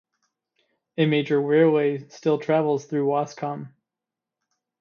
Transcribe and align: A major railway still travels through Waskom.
A 0.97 1.05
major 1.05 1.39
railway 1.39 2.07
still 2.09 2.39
travels 2.39 2.85
through 2.87 3.05
Waskom. 3.05 3.71